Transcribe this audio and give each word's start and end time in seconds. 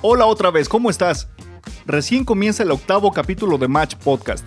Hola 0.00 0.26
otra 0.26 0.52
vez, 0.52 0.68
¿cómo 0.68 0.90
estás? 0.90 1.28
Recién 1.84 2.24
comienza 2.24 2.62
el 2.62 2.70
octavo 2.70 3.10
capítulo 3.10 3.58
de 3.58 3.66
Match 3.66 3.96
Podcast, 3.96 4.46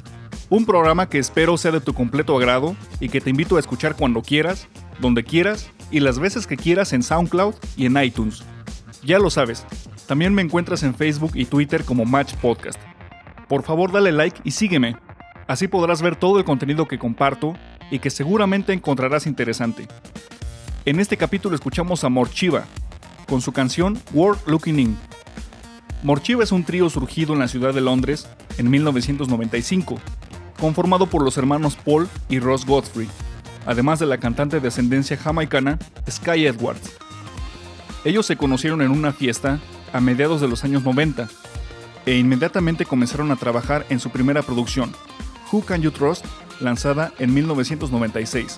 un 0.49 0.65
programa 0.65 1.09
que 1.09 1.19
espero 1.19 1.57
sea 1.57 1.71
de 1.71 1.81
tu 1.81 1.93
completo 1.93 2.37
agrado 2.37 2.73
y 3.01 3.09
que 3.09 3.19
te 3.19 3.31
invito 3.31 3.57
a 3.57 3.59
escuchar 3.59 3.97
cuando 3.97 4.21
quieras, 4.21 4.69
donde 5.01 5.25
quieras 5.25 5.69
y 5.91 5.99
las 5.99 6.19
veces 6.19 6.47
que 6.47 6.55
quieras 6.55 6.93
en 6.93 7.03
SoundCloud 7.03 7.55
y 7.75 7.85
en 7.85 8.01
iTunes. 8.01 8.45
Ya 9.03 9.19
lo 9.19 9.29
sabes, 9.29 9.65
también 10.07 10.33
me 10.33 10.41
encuentras 10.41 10.83
en 10.83 10.95
Facebook 10.95 11.31
y 11.33 11.43
Twitter 11.43 11.83
como 11.83 12.05
Match 12.05 12.33
Podcast. 12.35 12.79
Por 13.49 13.63
favor 13.63 13.91
dale 13.91 14.13
like 14.13 14.39
y 14.45 14.51
sígueme, 14.51 14.95
así 15.47 15.67
podrás 15.67 16.01
ver 16.01 16.15
todo 16.15 16.37
el 16.37 16.45
contenido 16.45 16.87
que 16.87 16.97
comparto 16.97 17.57
y 17.89 17.99
que 17.99 18.09
seguramente 18.09 18.71
encontrarás 18.71 19.27
interesante. 19.27 19.89
En 20.85 21.01
este 21.01 21.17
capítulo 21.17 21.55
escuchamos 21.55 22.05
a 22.05 22.09
Morchiva, 22.09 22.63
con 23.27 23.41
su 23.41 23.51
canción 23.51 24.01
World 24.13 24.39
Looking 24.45 24.79
In. 24.79 24.97
Morchiva 26.03 26.43
es 26.43 26.51
un 26.51 26.63
trío 26.63 26.89
surgido 26.89 27.33
en 27.33 27.39
la 27.39 27.47
ciudad 27.47 27.75
de 27.75 27.81
Londres 27.81 28.27
en 28.57 28.69
1995, 28.71 29.99
conformado 30.59 31.05
por 31.05 31.23
los 31.23 31.37
hermanos 31.37 31.75
Paul 31.75 32.07
y 32.27 32.39
Ross 32.39 32.65
Godfrey, 32.65 33.07
además 33.67 33.99
de 33.99 34.07
la 34.07 34.17
cantante 34.17 34.59
de 34.59 34.67
ascendencia 34.67 35.15
jamaicana 35.15 35.77
Sky 36.09 36.47
Edwards. 36.47 36.97
Ellos 38.03 38.25
se 38.25 38.35
conocieron 38.35 38.81
en 38.81 38.89
una 38.89 39.13
fiesta 39.13 39.59
a 39.93 40.01
mediados 40.01 40.41
de 40.41 40.47
los 40.47 40.63
años 40.63 40.83
90 40.83 41.29
e 42.07 42.17
inmediatamente 42.17 42.85
comenzaron 42.85 43.31
a 43.31 43.35
trabajar 43.35 43.85
en 43.89 43.99
su 43.99 44.09
primera 44.09 44.41
producción, 44.41 44.91
Who 45.51 45.61
Can 45.63 45.83
You 45.83 45.91
Trust, 45.91 46.25
lanzada 46.59 47.13
en 47.19 47.31
1996. 47.31 48.57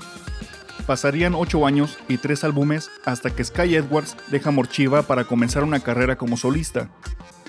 Pasarían 0.85 1.35
8 1.35 1.65
años 1.65 1.97
y 2.07 2.17
3 2.17 2.45
álbumes 2.45 2.89
hasta 3.05 3.35
que 3.35 3.43
Sky 3.43 3.75
Edwards 3.75 4.15
deja 4.31 4.51
Morchiva 4.51 5.01
para 5.03 5.25
comenzar 5.25 5.63
una 5.63 5.81
carrera 5.81 6.17
como 6.17 6.37
solista. 6.37 6.89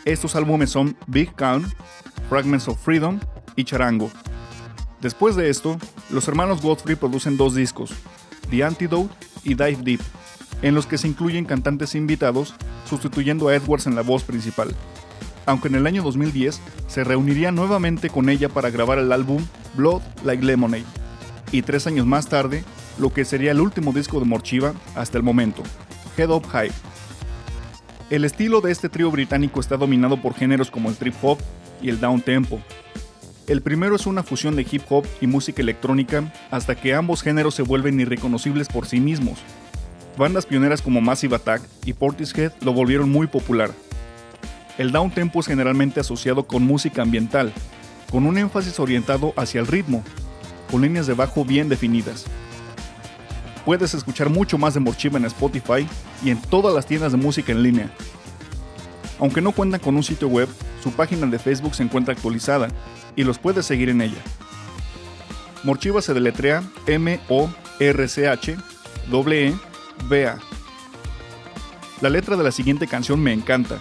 Estos 0.05 0.37
álbumes 0.37 0.71
son 0.71 0.97
Big 1.07 1.35
Count, 1.35 1.67
Fragments 2.29 2.69
of 2.69 2.79
Freedom 2.79 3.19
y 3.57 3.65
Charango. 3.65 4.11
Después 5.01 5.35
de 5.35 5.49
esto, 5.49 5.79
los 6.11 6.29
hermanos 6.29 6.61
Godfrey 6.61 6.97
producen 6.97 7.37
dos 7.37 7.55
discos, 7.55 7.93
The 8.51 8.65
Antidote 8.65 9.15
y 9.45 9.55
Dive 9.55 9.79
Deep, 9.83 10.01
en 10.61 10.75
los 10.75 10.87
que 10.87 10.99
se 10.99 11.09
incluyen 11.09 11.47
cantantes 11.47 11.95
invitados, 11.95 12.55
sustituyendo 12.89 13.49
a 13.49 13.55
Edwards 13.55 13.87
en 13.87 13.95
la 13.95 14.03
voz 14.03 14.25
principal. 14.25 14.75
Aunque 15.47 15.69
en 15.69 15.75
el 15.75 15.87
año 15.87 16.03
2010 16.03 16.61
se 16.87 17.05
reuniría 17.05 17.51
nuevamente 17.51 18.11
con 18.11 18.29
ella 18.29 18.49
para 18.49 18.71
grabar 18.71 18.99
el 18.99 19.13
álbum 19.13 19.45
Blood 19.75 20.03
Like 20.23 20.45
Lemonade, 20.45 20.85
y 21.51 21.63
tres 21.63 21.87
años 21.87 22.07
más 22.07 22.29
tarde, 22.29 22.65
lo 22.99 23.13
que 23.13 23.25
sería 23.25 23.53
el 23.53 23.61
último 23.61 23.93
disco 23.93 24.21
de 24.21 24.27
Morchiva 24.27 24.75
hasta 24.95 25.17
el 25.17 25.25
momento, 25.25 25.63
Head 26.17 26.31
Up 26.31 26.47
High. 26.49 26.71
El 28.11 28.27
estilo 28.27 28.61
de 28.61 28.71
este 28.71 28.91
trío 28.91 29.11
británico 29.11 29.61
está 29.61 29.79
dominado 29.79 30.21
por 30.21 30.35
géneros 30.35 30.71
como 30.71 30.91
el 30.91 30.97
trip 30.97 31.15
hop 31.23 31.39
y 31.81 31.89
el 31.89 32.01
down 32.01 32.21
tempo. 32.21 32.61
El 33.47 33.63
primero 33.63 33.97
es 33.97 34.07
una 34.07 34.23
fusión 34.23 34.57
de 34.57 34.67
hip 34.71 34.83
hop 34.91 35.07
y 35.23 35.27
música 35.27 35.63
electrónica 35.63 36.31
hasta 36.51 36.75
que 36.75 36.95
ambos 36.95 37.23
géneros 37.23 37.55
se 37.55 37.63
vuelven 37.63 37.99
irreconocibles 37.99 38.69
por 38.69 38.87
sí 38.87 39.01
mismos. 39.01 39.39
Bandas 40.19 40.45
pioneras 40.45 40.83
como 40.83 41.01
Massive 41.01 41.37
Attack 41.37 41.63
y 41.87 41.95
Portishead 41.95 42.53
lo 42.61 42.75
volvieron 42.75 43.11
muy 43.11 43.27
popular. 43.27 43.71
El 44.77 44.93
down 44.93 45.11
tempo 45.11 45.41
es 45.41 45.47
generalmente 45.47 46.01
asociado 46.01 46.47
con 46.47 46.63
música 46.63 47.01
ambiental, 47.01 47.53
con 48.11 48.27
un 48.27 48.37
énfasis 48.37 48.79
orientado 48.81 49.33
hacia 49.37 49.61
el 49.61 49.67
ritmo, 49.67 50.05
con 50.71 50.83
líneas 50.83 51.07
de 51.07 51.15
bajo 51.15 51.45
bien 51.45 51.71
definidas. 51.71 52.27
Puedes 53.65 53.95
escuchar 53.95 54.29
mucho 54.29 54.59
más 54.59 54.75
de 54.75 54.81
Morchiva 54.81 55.19
en 55.19 55.25
Spotify 55.25 55.87
y 56.23 56.31
en 56.31 56.41
todas 56.41 56.75
las 56.75 56.87
tiendas 56.87 57.13
de 57.13 57.19
música 57.19 57.53
en 57.53 57.63
línea. 57.63 57.91
Aunque 59.19 59.41
no 59.41 59.53
cuentan 59.53 59.81
con 59.81 59.97
un 59.97 60.03
sitio 60.03 60.29
web, 60.29 60.49
su 60.83 60.93
página 60.93 61.27
de 61.27 61.39
Facebook 61.39 61.75
se 61.75 61.83
encuentra 61.83 62.13
actualizada 62.13 62.69
y 63.17 63.25
los 63.25 63.39
puedes 63.39 63.65
seguir 63.65 63.89
en 63.89 64.03
ella. 64.03 64.21
Morchiva 65.63 66.03
se 66.03 66.13
deletrea 66.13 66.63
M-O-R-C-H-E-E-B-A. 66.87 67.49
La 72.01 72.11
letra 72.11 72.37
de 72.37 72.45
la 72.45 72.53
siguiente 72.53 72.87
canción 72.87 73.23
me 73.23 73.33
encanta. 73.33 73.79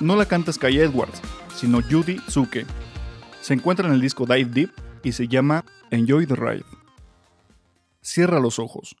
No 0.00 0.16
la 0.16 0.26
canta 0.26 0.52
Sky 0.52 0.80
Edwards, 0.80 1.20
sino 1.54 1.80
Judy 1.82 2.16
Tsuke. 2.26 2.66
Se 3.42 3.54
encuentra 3.54 3.86
en 3.86 3.94
el 3.94 4.00
disco 4.00 4.26
Dive 4.26 4.50
Deep 4.50 4.72
y 5.04 5.12
se 5.12 5.28
llama 5.28 5.64
Enjoy 5.92 6.26
the 6.26 6.34
Ride. 6.34 6.64
Cierra 8.00 8.40
los 8.40 8.58
ojos, 8.58 8.96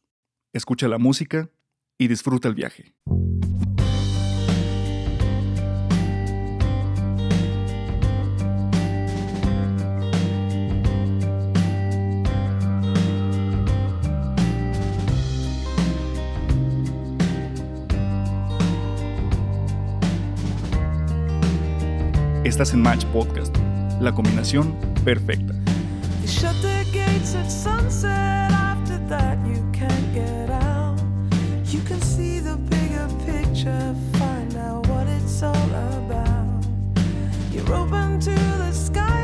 escucha 0.54 0.88
la 0.88 0.98
música 0.98 1.50
y 1.98 2.08
disfruta 2.08 2.48
el 2.48 2.54
viaje. 2.54 2.94
Estás 22.44 22.72
en 22.72 22.82
Match 22.82 23.04
Podcast, 23.06 23.56
la 24.00 24.14
combinación 24.14 24.76
perfecta. 25.04 25.52
You 26.22 26.28
shut 26.28 26.54
the 26.62 26.84
gates 26.92 27.34
at 27.34 27.50
sunset. 27.50 28.52
After 28.52 28.98
that, 29.08 29.38
you 29.46 29.63
you 37.54 37.62
open 37.72 38.20
to 38.20 38.30
the 38.30 38.72
sky 38.72 39.23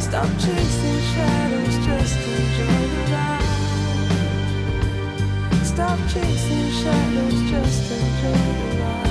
Stop 0.00 0.30
chasing 0.40 1.00
shadows, 1.12 1.76
just 1.86 2.16
to 2.18 2.32
join 2.56 2.88
the 2.94 3.02
light. 3.12 3.50
Stop 5.62 5.98
chasing 6.08 6.70
shadows, 6.82 7.38
just 7.48 7.78
to 7.88 7.96
join 8.20 8.54
the 8.58 8.70
light. 8.80 9.10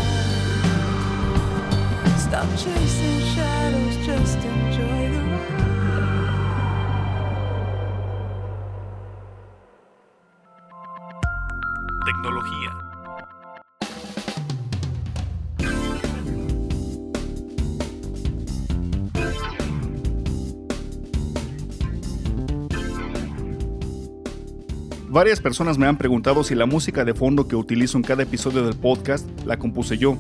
Stop 2.18 2.50
chasing 2.58 3.20
shadows, 3.34 3.96
just 4.06 4.40
enjoy 4.44 4.99
Varias 25.20 25.42
personas 25.42 25.78
me 25.78 25.86
han 25.86 25.98
preguntado 25.98 26.46
si 26.46 26.56
la 26.56 26.66
música 26.66 27.04
de 27.04 27.14
fondo 27.14 27.46
que 27.46 27.58
utilizo 27.58 27.98
en 27.98 28.06
cada 28.06 28.24
episodio 28.24 28.64
del 28.64 28.78
podcast 28.78 29.28
la 29.46 29.60
compuse 29.60 29.98
yo. 29.98 30.18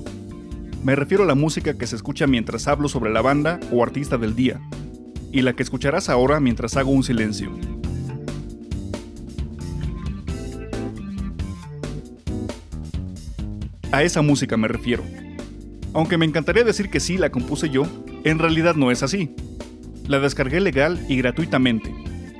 Me 0.83 0.93
refiero 0.93 1.23
a 1.23 1.25
la 1.25 1.35
música 1.35 1.77
que 1.77 1.87
se 1.87 1.95
escucha 1.95 2.27
mientras 2.27 2.67
hablo 2.67 2.89
sobre 2.89 3.09
la 3.09 3.21
banda 3.21 3.61
o 3.71 3.81
artista 3.81 4.17
del 4.17 4.35
día, 4.35 4.59
y 5.31 5.41
la 5.41 5.53
que 5.53 5.63
escucharás 5.63 6.09
ahora 6.09 6.41
mientras 6.41 6.75
hago 6.75 6.91
un 6.91 7.03
silencio. 7.03 7.49
A 13.93 14.03
esa 14.03 14.21
música 14.21 14.57
me 14.57 14.67
refiero. 14.67 15.05
Aunque 15.93 16.17
me 16.17 16.25
encantaría 16.25 16.65
decir 16.65 16.89
que 16.89 16.99
sí 16.99 17.17
la 17.17 17.29
compuse 17.29 17.69
yo, 17.69 17.83
en 18.25 18.37
realidad 18.37 18.75
no 18.75 18.91
es 18.91 19.01
así. 19.01 19.33
La 20.09 20.19
descargué 20.19 20.59
legal 20.59 20.99
y 21.07 21.15
gratuitamente. 21.15 21.95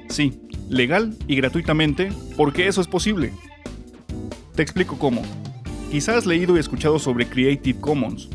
Sí, 0.10 0.42
legal 0.70 1.18
y 1.28 1.36
gratuitamente, 1.36 2.12
porque 2.38 2.68
eso 2.68 2.82
es 2.82 2.88
posible. 2.88 3.34
Te 4.56 4.62
explico 4.62 4.98
cómo. 4.98 5.22
Quizás 5.92 6.18
has 6.18 6.26
leído 6.26 6.56
y 6.56 6.60
escuchado 6.60 7.00
sobre 7.00 7.28
Creative 7.28 7.80
Commons, 7.80 8.30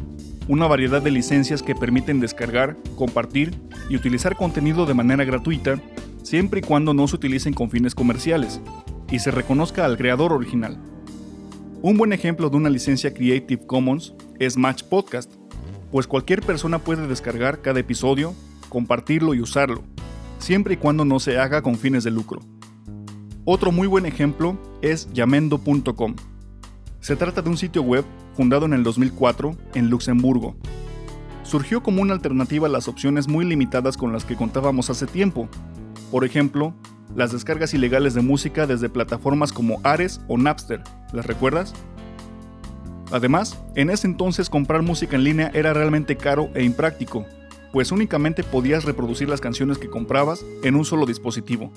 una 0.48 0.66
variedad 0.66 1.00
de 1.00 1.10
licencias 1.10 1.62
que 1.62 1.74
permiten 1.74 2.20
descargar, 2.20 2.76
compartir 2.96 3.54
y 3.88 3.96
utilizar 3.96 4.36
contenido 4.36 4.84
de 4.84 4.94
manera 4.94 5.24
gratuita, 5.24 5.80
siempre 6.22 6.60
y 6.60 6.62
cuando 6.62 6.92
no 6.92 7.06
se 7.06 7.16
utilicen 7.16 7.54
con 7.54 7.70
fines 7.70 7.94
comerciales, 7.94 8.60
y 9.10 9.20
se 9.20 9.30
reconozca 9.30 9.84
al 9.84 9.96
creador 9.96 10.32
original. 10.32 10.78
Un 11.82 11.96
buen 11.96 12.12
ejemplo 12.12 12.50
de 12.50 12.56
una 12.56 12.70
licencia 12.70 13.14
Creative 13.14 13.66
Commons 13.66 14.14
es 14.40 14.56
Match 14.56 14.82
Podcast, 14.82 15.32
pues 15.92 16.06
cualquier 16.08 16.40
persona 16.40 16.80
puede 16.80 17.06
descargar 17.06 17.60
cada 17.60 17.80
episodio, 17.80 18.34
compartirlo 18.68 19.34
y 19.34 19.40
usarlo, 19.40 19.84
siempre 20.38 20.74
y 20.74 20.76
cuando 20.76 21.04
no 21.04 21.20
se 21.20 21.38
haga 21.38 21.62
con 21.62 21.76
fines 21.76 22.04
de 22.04 22.10
lucro. 22.10 22.40
Otro 23.44 23.72
muy 23.72 23.86
buen 23.86 24.06
ejemplo 24.06 24.58
es 24.80 25.08
yamendo.com. 25.12 26.16
Se 27.00 27.16
trata 27.16 27.42
de 27.42 27.50
un 27.50 27.58
sitio 27.58 27.82
web 27.82 28.04
fundado 28.34 28.64
en 28.64 28.72
el 28.72 28.82
2004 28.82 29.54
en 29.74 29.90
Luxemburgo. 29.90 30.56
Surgió 31.42 31.82
como 31.82 32.00
una 32.00 32.14
alternativa 32.14 32.66
a 32.66 32.70
las 32.70 32.88
opciones 32.88 33.28
muy 33.28 33.44
limitadas 33.44 33.96
con 33.96 34.12
las 34.12 34.24
que 34.24 34.36
contábamos 34.36 34.88
hace 34.88 35.06
tiempo. 35.06 35.48
Por 36.10 36.24
ejemplo, 36.24 36.74
las 37.14 37.32
descargas 37.32 37.74
ilegales 37.74 38.14
de 38.14 38.22
música 38.22 38.66
desde 38.66 38.88
plataformas 38.88 39.52
como 39.52 39.80
Ares 39.82 40.20
o 40.26 40.38
Napster. 40.38 40.82
¿Las 41.12 41.26
recuerdas? 41.26 41.74
Además, 43.12 43.60
en 43.74 43.90
ese 43.90 44.06
entonces 44.06 44.48
comprar 44.48 44.82
música 44.82 45.16
en 45.16 45.24
línea 45.24 45.50
era 45.54 45.74
realmente 45.74 46.16
caro 46.16 46.48
e 46.54 46.64
impráctico, 46.64 47.26
pues 47.74 47.90
únicamente 47.90 48.44
podías 48.44 48.84
reproducir 48.84 49.28
las 49.28 49.40
canciones 49.40 49.78
que 49.78 49.90
comprabas 49.90 50.46
en 50.62 50.76
un 50.76 50.84
solo 50.84 51.06
dispositivo. 51.06 51.72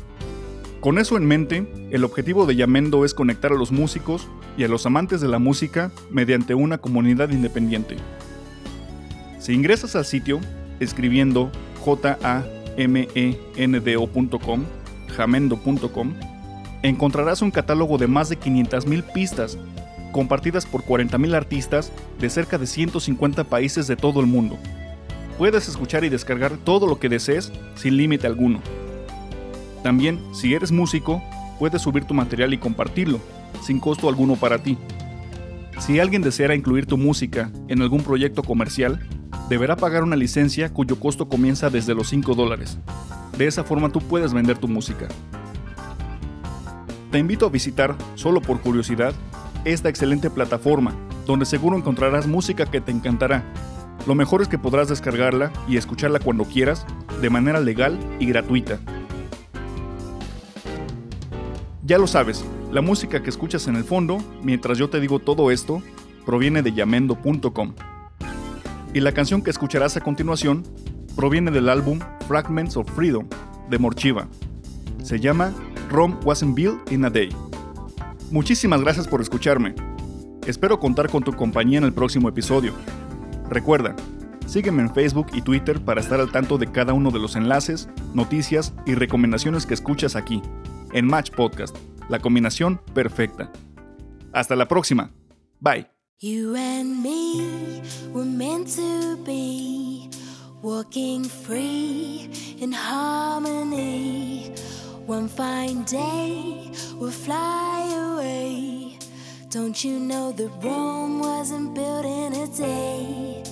Con 0.79 0.99
eso 0.99 1.17
en 1.17 1.25
mente, 1.25 1.65
el 1.89 2.03
objetivo 2.03 2.45
de 2.45 2.55
Yamendo 2.55 3.03
es 3.03 3.15
conectar 3.15 3.51
a 3.51 3.55
los 3.55 3.71
músicos 3.71 4.27
y 4.59 4.63
a 4.63 4.67
los 4.67 4.85
amantes 4.85 5.21
de 5.21 5.27
la 5.27 5.39
música 5.39 5.91
mediante 6.11 6.53
una 6.53 6.77
comunidad 6.77 7.31
independiente. 7.31 7.97
Si 9.39 9.53
ingresas 9.53 9.95
al 9.95 10.05
sitio 10.05 10.39
escribiendo 10.79 11.49
jamendo.com, 13.55 14.65
jamendo.com, 15.15 16.13
encontrarás 16.83 17.41
un 17.41 17.49
catálogo 17.49 17.97
de 17.97 18.05
más 18.05 18.29
de 18.29 18.39
500.000 18.39 19.13
pistas 19.13 19.57
compartidas 20.11 20.67
por 20.67 20.83
40.000 20.83 21.33
artistas 21.33 21.91
de 22.19 22.29
cerca 22.29 22.59
de 22.59 22.67
150 22.67 23.45
países 23.45 23.87
de 23.87 23.95
todo 23.95 24.19
el 24.19 24.27
mundo. 24.27 24.59
Puedes 25.37 25.67
escuchar 25.67 26.03
y 26.03 26.09
descargar 26.09 26.57
todo 26.57 26.87
lo 26.87 26.99
que 26.99 27.09
desees 27.09 27.51
sin 27.75 27.95
límite 27.95 28.25
alguno. 28.25 28.59
También, 29.83 30.19
si 30.33 30.53
eres 30.53 30.71
músico, 30.71 31.21
puedes 31.59 31.81
subir 31.81 32.05
tu 32.05 32.13
material 32.13 32.53
y 32.53 32.57
compartirlo, 32.57 33.19
sin 33.61 33.79
costo 33.79 34.09
alguno 34.09 34.35
para 34.35 34.57
ti. 34.57 34.77
Si 35.79 35.99
alguien 35.99 36.23
deseara 36.23 36.55
incluir 36.55 36.87
tu 36.87 36.97
música 36.97 37.51
en 37.67 37.81
algún 37.83 38.01
proyecto 38.03 38.41
comercial, 38.41 39.07
deberá 39.47 39.75
pagar 39.75 40.03
una 40.03 40.15
licencia 40.15 40.73
cuyo 40.73 40.99
costo 40.99 41.29
comienza 41.29 41.69
desde 41.69 41.93
los 41.93 42.09
5 42.09 42.33
dólares. 42.33 42.79
De 43.37 43.45
esa 43.45 43.63
forma 43.63 43.89
tú 43.89 43.99
puedes 43.99 44.33
vender 44.33 44.57
tu 44.57 44.67
música. 44.67 45.07
Te 47.11 47.19
invito 47.19 47.45
a 47.45 47.49
visitar, 47.49 47.95
solo 48.15 48.41
por 48.41 48.59
curiosidad, 48.59 49.13
esta 49.65 49.89
excelente 49.89 50.29
plataforma, 50.29 50.95
donde 51.25 51.45
seguro 51.45 51.77
encontrarás 51.77 52.25
música 52.25 52.65
que 52.65 52.81
te 52.81 52.91
encantará. 52.91 53.43
Lo 54.07 54.15
mejor 54.15 54.41
es 54.41 54.47
que 54.47 54.57
podrás 54.57 54.87
descargarla 54.87 55.51
y 55.67 55.75
escucharla 55.75 56.19
cuando 56.19 56.45
quieras, 56.45 56.85
de 57.21 57.29
manera 57.29 57.59
legal 57.59 57.99
y 58.19 58.27
gratuita. 58.27 58.79
Ya 61.83 61.97
lo 61.97 62.07
sabes, 62.07 62.45
la 62.71 62.79
música 62.79 63.21
que 63.21 63.29
escuchas 63.29 63.67
en 63.67 63.75
el 63.75 63.83
fondo, 63.83 64.19
mientras 64.41 64.77
yo 64.77 64.89
te 64.89 65.01
digo 65.01 65.19
todo 65.19 65.51
esto, 65.51 65.83
proviene 66.25 66.61
de 66.61 66.71
yamendo.com. 66.71 67.73
Y 68.93 69.01
la 69.01 69.11
canción 69.11 69.41
que 69.41 69.49
escucharás 69.49 69.97
a 69.97 70.01
continuación 70.01 70.63
proviene 71.17 71.51
del 71.51 71.67
álbum 71.67 71.99
Fragments 72.29 72.77
of 72.77 72.89
Freedom 72.95 73.27
de 73.69 73.77
Morchiva. 73.77 74.29
Se 75.03 75.19
llama 75.19 75.53
Rome 75.89 76.15
Wasn't 76.23 76.55
Built 76.55 76.89
in 76.93 77.03
a 77.03 77.09
Day. 77.09 77.35
Muchísimas 78.31 78.79
gracias 78.79 79.05
por 79.05 79.19
escucharme. 79.19 79.75
Espero 80.45 80.79
contar 80.79 81.09
con 81.09 81.23
tu 81.23 81.33
compañía 81.33 81.79
en 81.79 81.83
el 81.83 81.93
próximo 81.93 82.29
episodio. 82.29 82.71
Recuerda, 83.49 83.95
sígueme 84.45 84.81
en 84.81 84.93
Facebook 84.93 85.27
y 85.33 85.41
Twitter 85.41 85.83
para 85.83 86.01
estar 86.01 86.19
al 86.19 86.31
tanto 86.31 86.57
de 86.57 86.71
cada 86.71 86.93
uno 86.93 87.11
de 87.11 87.19
los 87.19 87.35
enlaces, 87.35 87.89
noticias 88.13 88.73
y 88.85 88.95
recomendaciones 88.95 89.65
que 89.65 89.73
escuchas 89.73 90.15
aquí, 90.15 90.41
en 90.93 91.05
Match 91.05 91.31
Podcast, 91.31 91.75
la 92.09 92.19
combinación 92.19 92.81
perfecta. 92.93 93.51
Hasta 94.33 94.55
la 94.55 94.67
próxima. 94.67 95.11
Bye. 95.59 95.87
One 105.07 105.29
fine 105.29 105.85
day 105.85 106.69
we'll 106.99 107.11
fly 107.11 107.93
away. 107.93 108.76
Don't 109.49 109.81
you 109.81 109.97
know 109.97 110.33
that 110.33 110.49
Rome 110.61 111.19
wasn't 111.19 111.73
built 111.73 112.05
in 112.05 112.33
a 112.33 112.47
day? 112.47 113.43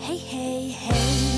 Hey, 0.00 0.16
hey, 0.16 0.68
hey. 0.70 1.33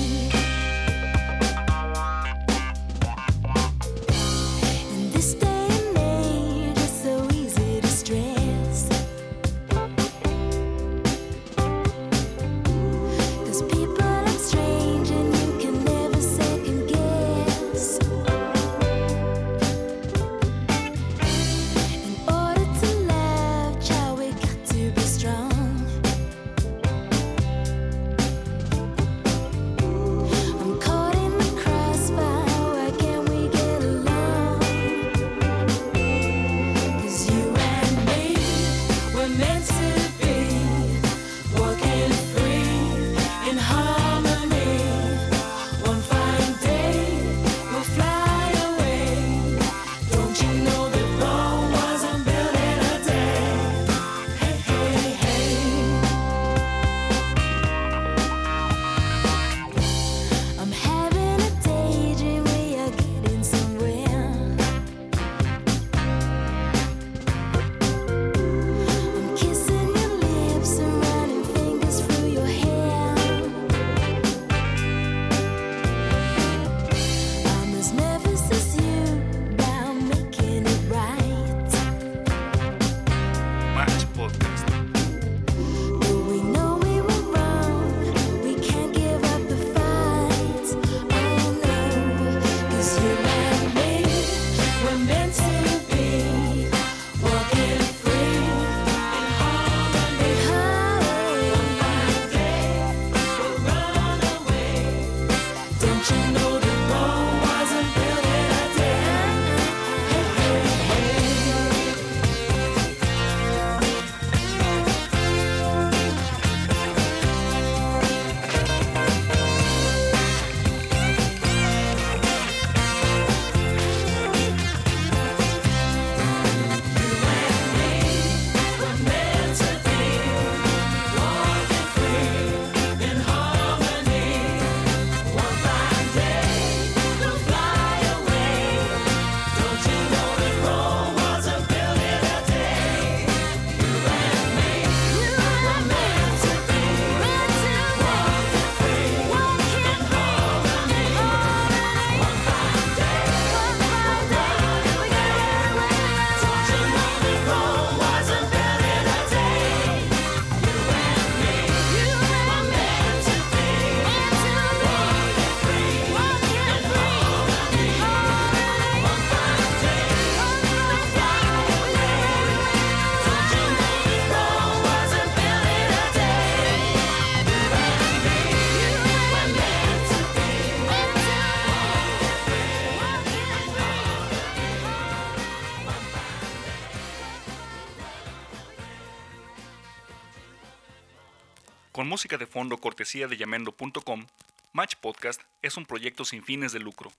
De 192.35 192.45
fondo 192.45 192.77
cortesía 192.79 193.29
de 193.29 193.37
llamendo.com, 193.37 194.27
Match 194.73 194.95
Podcast 194.95 195.41
es 195.61 195.77
un 195.77 195.85
proyecto 195.85 196.25
sin 196.25 196.43
fines 196.43 196.73
de 196.73 196.79
lucro. 196.79 197.13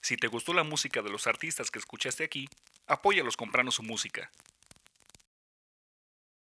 Si 0.00 0.16
te 0.16 0.28
gustó 0.28 0.54
la 0.54 0.62
música 0.62 1.02
de 1.02 1.10
los 1.10 1.26
artistas 1.26 1.72
que 1.72 1.80
escuchaste 1.80 2.22
aquí, 2.22 2.48
apóyalos 2.86 3.36
comprando 3.36 3.72
su 3.72 3.82
música. 3.82 4.30